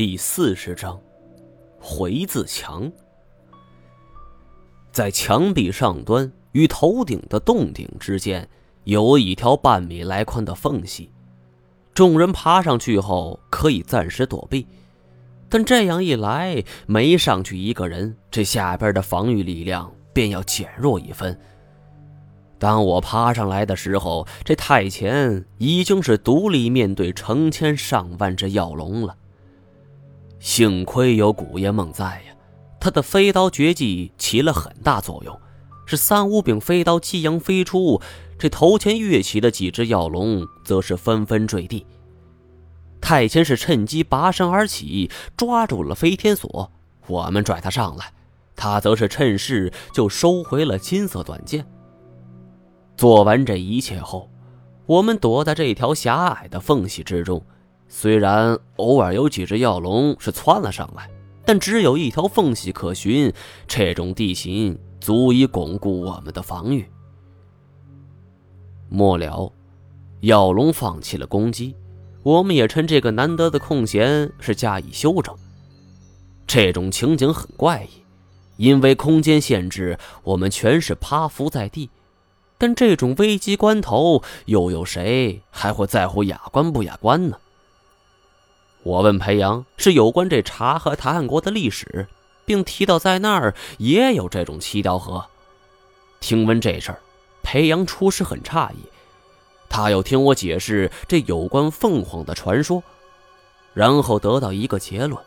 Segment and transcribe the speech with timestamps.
[0.00, 0.98] 第四十章，
[1.78, 2.90] 回字墙。
[4.90, 8.48] 在墙壁上端与头顶的洞顶之间，
[8.84, 11.12] 有一条半米来宽的缝隙。
[11.92, 14.66] 众人爬上去后，可以暂时躲避，
[15.50, 21.38] 但这样一来，每上去一个人，这下边的防御力量便要减弱一分。
[22.58, 29.14] 当我爬上来的时候，这太前已经是独立面对成千上万只药龙了。
[30.40, 32.34] 幸亏有古爷梦在呀，
[32.80, 35.38] 他的飞刀绝技起了很大作用，
[35.84, 38.00] 是三五柄飞刀激扬飞出，
[38.38, 41.86] 这头前跃起的几只药龙则是纷纷坠地。
[43.02, 46.72] 太谦是趁机拔身而起，抓住了飞天锁，
[47.06, 48.10] 我们拽他上来，
[48.56, 51.66] 他则是趁势就收回了金色短剑。
[52.96, 54.30] 做完这一切后，
[54.86, 57.44] 我们躲在这条狭隘的缝隙之中。
[57.92, 61.10] 虽然偶尔有几只药龙是窜了上来，
[61.44, 63.30] 但只有一条缝隙可寻。
[63.66, 66.88] 这种地形足以巩固我们的防御。
[68.88, 69.52] 末了，
[70.20, 71.74] 药龙放弃了攻击，
[72.22, 75.34] 我们也趁这个难得的空闲是加以休整。
[76.46, 77.88] 这种情景很怪异，
[78.56, 81.90] 因为空间限制，我们全是趴伏在地。
[82.56, 87.36] 但这种危机关头，又有谁还会在乎雅观不雅观呢？
[88.82, 92.06] 我问裴阳是有关这察合台汗国的历史，
[92.46, 95.26] 并提到在那儿也有这种七条河。
[96.18, 97.00] 听闻这事儿，
[97.42, 98.76] 裴阳初时很诧异，
[99.68, 102.82] 他又听我解释这有关凤凰的传说，
[103.74, 105.22] 然后得到一个结论：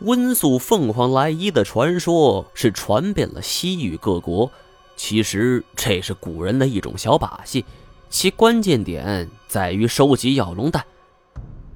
[0.00, 4.50] 温宿凤凰来仪的传说是传遍了西域各国。
[4.94, 7.64] 其实这是古人的一种小把戏，
[8.08, 10.84] 其关键点在于收集药龙蛋。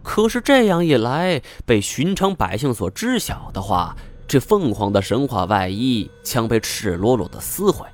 [0.06, 3.96] 可是这样一来，被寻常百姓所知晓的话，
[4.28, 7.84] 这凤凰的神话外衣将被赤裸裸的撕毁。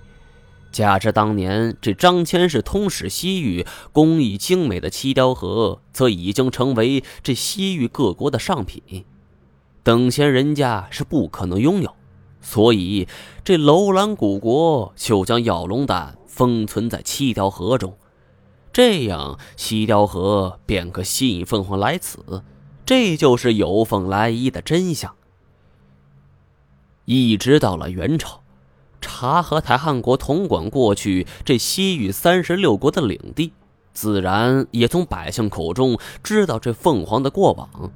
[0.70, 9.06] 加之当年这张骞是通使西域，工艺精美的七雕盒，则已经成为这西域各国的上品，
[9.82, 11.94] 等闲人家是不可能拥有。
[12.42, 13.08] 所以，
[13.42, 17.96] 这楼兰古国就将药龙蛋封存在七雕盒中。
[18.72, 22.42] 这样，西雕河便可吸引凤凰来此，
[22.86, 25.14] 这就是有凤来仪的真相。
[27.04, 28.40] 一直到了元朝，
[29.00, 33.52] 察合台汗国统管过去这西域三十六国的领地，
[33.92, 37.92] 自然也从百姓口中知道这凤凰的过往。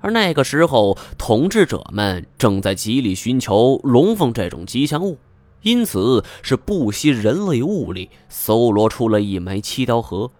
[0.00, 5.18] 而那个时候，统治者们正在极力寻求龙凤这种吉祥物。
[5.64, 10.30] 因此是不惜人类物力搜罗出了一枚七刀盒。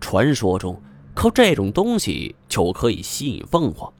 [0.00, 0.82] 传说中
[1.14, 3.92] 靠这种东西就可以吸引凤凰，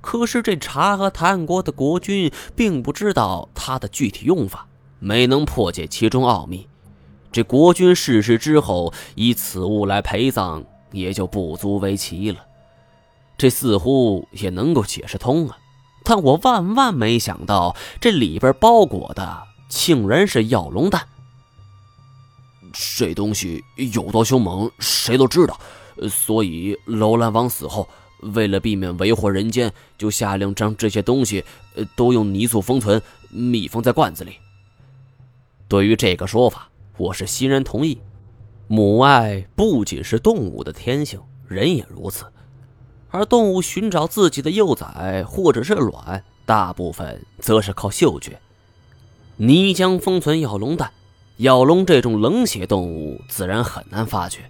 [0.00, 4.66] 可是这察合台汗国的国君并不知道它的具体用法，
[4.98, 6.66] 没能破解其中奥秘。
[7.30, 12.38] 这国君逝世之后，以此物来陪葬也就不足为奇了。
[13.36, 15.58] 这似乎也能够解释通啊，
[16.04, 19.47] 但我万万没想到这里边包裹的。
[19.68, 21.06] 竟然是药龙蛋，
[22.72, 23.62] 这东西
[23.92, 25.58] 有多凶猛，谁都知道。
[26.08, 27.88] 所以楼兰王死后，
[28.20, 31.44] 为了避免为祸人间，就下令将这些东西
[31.96, 34.36] 都用泥塑封存，密封在罐子里。
[35.68, 38.00] 对于这个说法，我是欣然同意。
[38.68, 42.24] 母爱不仅是动物的天性，人也如此。
[43.10, 48.40] 而动物寻找自己的幼崽或者是卵，大部分则是靠嗅觉。
[49.40, 50.90] 泥浆封存药龙蛋，
[51.36, 54.40] 药龙这种冷血动物自然很难发觉。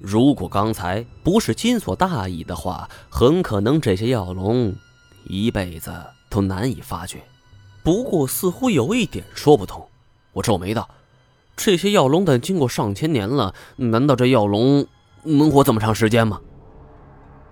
[0.00, 4.74] 如果刚才不是金锁大意的话，很可能这些药龙
[5.26, 5.92] 一辈子
[6.30, 7.18] 都难以发觉。
[7.82, 9.86] 不过似乎有一点说不通，
[10.32, 10.88] 我皱眉道
[11.54, 14.86] ：“这些药龙蛋经过上千年了，难道这药龙
[15.24, 16.40] 能活这么长时间吗？”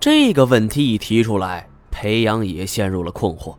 [0.01, 3.55] 这个问题一提出来，裴阳也陷入了困惑。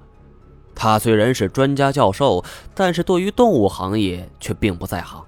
[0.80, 2.46] 他虽然是专家教授，
[2.76, 5.20] 但是对于动物行业却并不在行。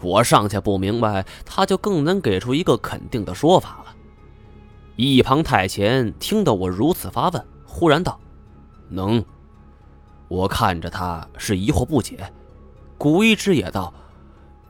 [0.00, 3.94] 我尚且不明白，他就更能给出一个肯定的说法了。
[4.96, 8.18] 一旁太前听到我如此发问，忽然道
[8.88, 9.22] ：“能。”
[10.28, 12.32] 我看着他是疑惑不解。
[12.96, 13.92] 古一之也道：“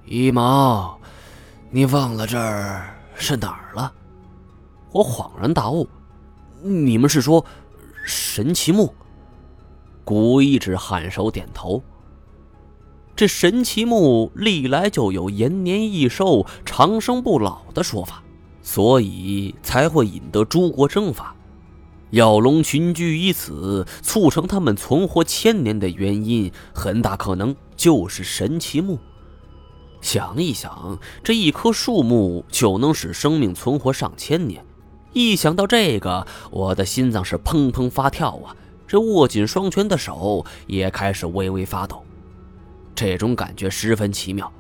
[0.05, 0.99] 一毛，
[1.71, 3.93] 你忘了这儿是哪儿了？”
[4.91, 5.89] 我恍然大悟
[6.61, 7.45] ：“你们是说
[8.05, 8.93] 神奇木？”
[10.09, 11.83] 古一指颔首点头。
[13.15, 18.23] 这神奇木历来就有延年益寿、长生不老的说法，
[18.63, 21.37] 所以才会引得诸国征伐。
[22.09, 28.99] 药龙群居于此，促成他们存活千年的原因，很大可能就是神奇木。
[30.01, 34.65] 想一想，这一棵树木就能使生命存活上千年。
[35.13, 38.57] 一想到这个，我的心脏是砰砰发跳啊！
[38.89, 42.03] 这握紧双拳的手也开始微微发抖。
[42.95, 44.51] 这种感觉十分奇妙，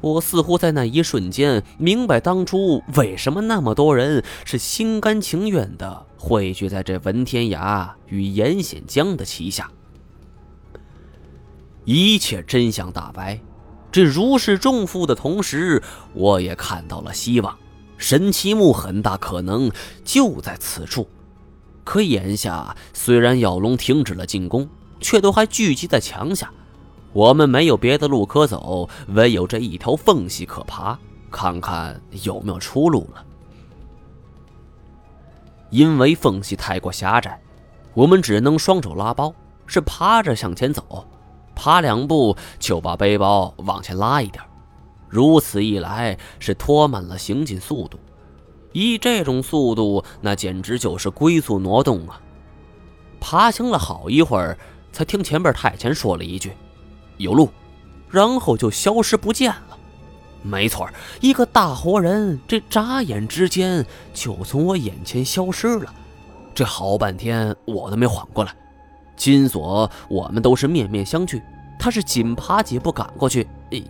[0.00, 9.68] 我似乎在那一瞬间明白当初为什么那么多人是心甘情愿的汇聚在这文天涯与严显江的旗下。
[11.84, 13.40] 一切真相大白。
[13.90, 15.82] 这如释重负的同时，
[16.12, 17.58] 我也看到了希望。
[17.98, 19.70] 神奇木很大可能
[20.04, 21.08] 就在此处。
[21.90, 24.68] 可眼下，虽然咬龙停止了进攻，
[25.00, 26.48] 却都还聚集在墙下。
[27.12, 30.96] 我们没有别的路可走，唯有这一条缝隙可爬，
[31.32, 33.24] 看看有没有出路了。
[35.70, 37.42] 因为缝隙太过狭窄，
[37.92, 39.34] 我们只能双手拉包，
[39.66, 41.04] 是爬着向前走。
[41.56, 44.40] 爬两步就把背包往前拉一点，
[45.08, 47.98] 如此一来是拖慢了行进速度。
[48.72, 52.20] 以这种速度，那简直就是龟速挪动啊！
[53.20, 54.56] 爬行了好一会儿，
[54.92, 56.52] 才听前边太前说了一句
[57.18, 57.50] ：“有路”，
[58.10, 59.76] 然后就消失不见了。
[60.42, 60.88] 没错，
[61.20, 63.84] 一个大活人，这眨眼之间
[64.14, 65.94] 就从我眼前消失了。
[66.54, 68.54] 这好半天我都没缓过来。
[69.16, 71.42] 金锁，我们都是面面相觑。
[71.78, 73.46] 他是紧爬几步赶过去，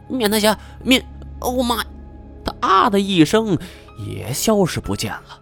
[0.09, 1.05] 面他下面，
[1.41, 1.85] 哦妈！
[2.45, 3.57] 他啊的一声，
[4.07, 5.41] 也消失不见了。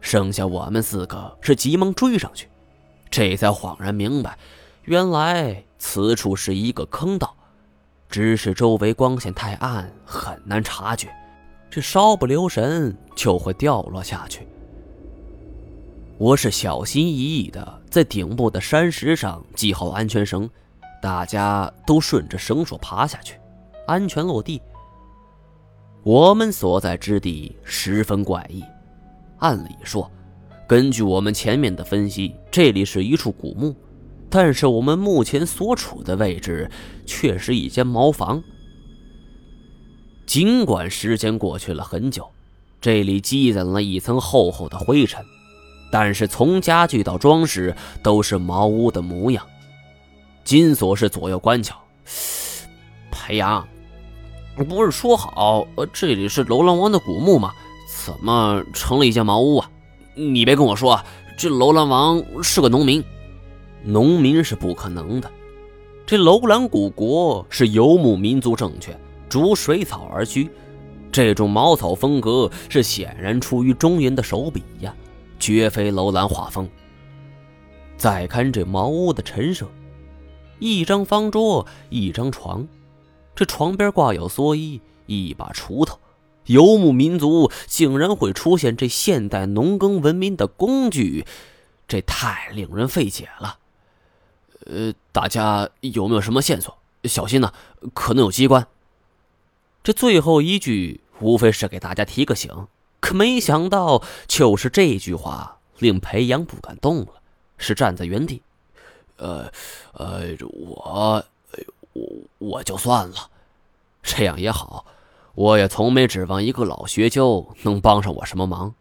[0.00, 2.48] 剩下我们四个是急忙追上去，
[3.10, 4.38] 这才恍然明白，
[4.84, 7.34] 原来此处是一个坑道，
[8.08, 11.08] 只是周围光线太暗，很难察觉，
[11.68, 14.46] 这稍不留神就会掉落下去。
[16.16, 20.48] 我是小心翼翼的在顶部的山石上系好安全绳，
[21.02, 23.38] 大家都顺着绳索爬下去，
[23.86, 24.60] 安全落地。
[26.04, 28.62] 我们所在之地十分怪异，
[29.38, 30.10] 按理说，
[30.66, 33.74] 根据我们前面的分析，这里是一处古墓，
[34.30, 36.70] 但是我们目前所处的位置
[37.04, 38.42] 却是一间茅房。
[40.24, 42.30] 尽管时间过去了很久，
[42.80, 45.24] 这里积攒了一层厚厚的灰尘。
[45.90, 49.46] 但是从家具到装饰都是茅屋的模样。
[50.44, 51.76] 金锁是左右观瞧，
[53.10, 53.66] 裴阳，
[54.64, 57.52] 不是说好呃这里是楼兰王的古墓吗？
[58.04, 59.70] 怎么成了一间茅屋啊？
[60.14, 61.00] 你别跟我说
[61.36, 63.02] 这楼兰王是个农民，
[63.82, 65.30] 农民是不可能的。
[66.04, 70.50] 这楼兰古国是游牧民族政权，逐水草而居，
[71.12, 74.94] 这种茅草风格是显然出于中原的手笔呀。
[75.38, 76.68] 绝非楼兰画风。
[77.96, 79.66] 再看这茅屋的陈设，
[80.58, 82.66] 一张方桌，一张床，
[83.38, 86.00] 这床边挂有蓑衣，一把锄头。
[86.46, 91.24] 游牧民族竟然会出现这现代农耕文明的工具，
[91.86, 93.58] 这太令人费解了。
[94.66, 96.76] 呃，大家有没有什么线索？
[97.04, 97.52] 小心呢，
[97.94, 98.66] 可能有机关。
[99.84, 102.66] 这最后一句无非是给大家提个醒。
[102.98, 107.22] 可没想到，就是这句话令裴阳不敢动了，
[107.56, 108.42] 是站在原地。
[109.18, 109.48] 呃，
[109.92, 111.24] 呃，我，
[111.98, 113.30] 我我就算了，
[114.02, 114.86] 这样也好，
[115.34, 118.74] 我也从没指望一个老学究能帮上我什么忙。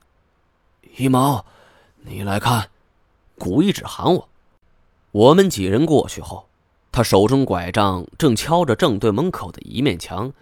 [0.97, 1.45] 一毛，
[2.03, 2.69] 你来看，
[3.37, 4.29] 古一指喊我。
[5.11, 6.47] 我们几人过去后，
[6.91, 10.33] 他手中拐杖正敲着正对门口的一面墙。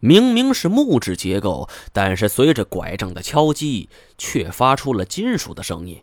[0.00, 3.88] 明明是木质结构，但是随着拐杖的敲击，
[4.18, 6.02] 却发出了金属的声音。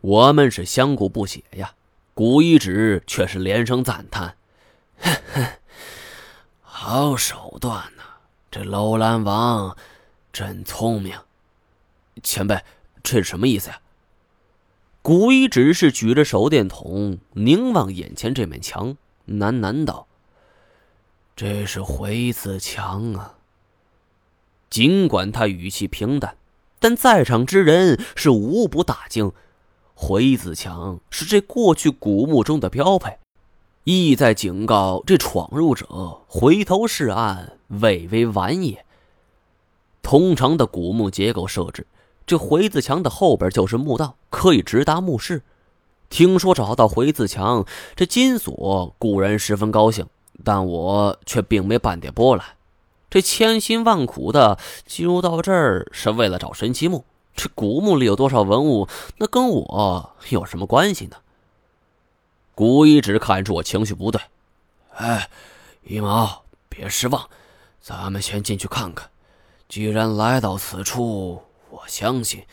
[0.00, 1.74] 我们是相顾不解呀。
[2.14, 4.36] 古一指却是连声赞叹
[6.60, 8.02] ：“好手段呐！
[8.50, 9.76] 这楼兰王
[10.32, 11.18] 真聪明。”
[12.22, 12.62] 前辈，
[13.02, 13.80] 这是什么意思呀？
[15.02, 18.96] 古一只是举着手电筒凝望眼前这面墙，
[19.28, 20.06] 喃喃道。
[21.36, 23.34] 这是回字墙啊！
[24.70, 26.36] 尽管他语气平淡，
[26.80, 29.32] 但在场之人是无不大惊。
[29.94, 33.18] 回字墙是这过去古墓中的标配，
[33.88, 35.86] 意在警告这闯入者
[36.26, 38.84] 回头是岸，未为晚也。
[40.02, 41.86] 通常的古墓结构设置，
[42.26, 45.44] 这回字墙的后边就是墓道，可以直达墓室。
[46.10, 47.64] 听说找到回字墙，
[47.94, 50.04] 这金锁固然十分高兴。
[50.42, 52.44] 但我却并没半点波澜，
[53.08, 57.04] 这千辛万苦的进入到这儿是为了找神奇墓，
[57.36, 58.88] 这古墓里有多少文物，
[59.18, 61.18] 那跟我有什么关系呢？
[62.56, 64.18] 古一指看出我情绪不对，
[64.94, 65.28] 哎，
[65.84, 67.28] 一毛，别失望，
[67.82, 69.10] 咱们先进去看看。
[69.68, 72.46] 既然来到此处，我相信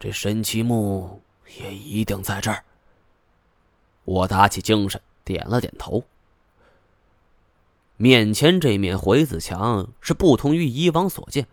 [0.00, 1.20] 这神奇墓
[1.60, 2.64] 也一定在这儿。
[4.04, 6.04] 我打起精神，点了点头。
[7.98, 11.46] 面前这面回字墙是不同于以往所见。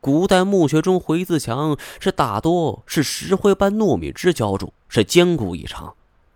[0.00, 5.94] 古代墓穴中回字墙是大多是石灰般糯米汁浇筑，是坚固异常。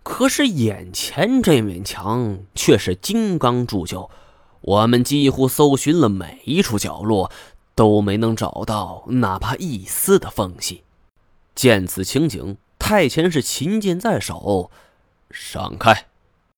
[0.09, 4.09] 可是眼前这面墙却是金刚铸就，
[4.61, 7.29] 我们几乎搜寻了每一处角落，
[7.75, 10.83] 都没能找到哪怕一丝的缝隙。
[11.53, 14.71] 见此情景，太前是琴剑在手，
[15.29, 16.06] 闪开！